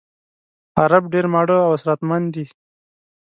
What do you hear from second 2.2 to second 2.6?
دي.